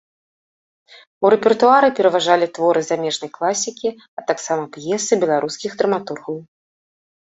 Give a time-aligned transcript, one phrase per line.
[1.25, 3.89] У рэпертуары пераважалі творы замежнай класікі,
[4.19, 6.47] а таксама п'есы беларускіх драматургаў.